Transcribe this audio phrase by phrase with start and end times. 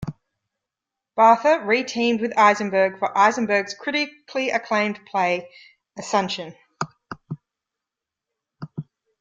[1.15, 5.47] Bartha re-teamed with Eisenberg for Eisenberg's critically acclaimed play,
[5.95, 6.55] Asuncion.